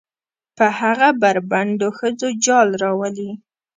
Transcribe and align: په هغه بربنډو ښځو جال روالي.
په 0.57 0.65
هغه 0.79 1.07
بربنډو 1.21 1.89
ښځو 1.97 2.27
جال 2.45 2.69
روالي. 2.83 3.31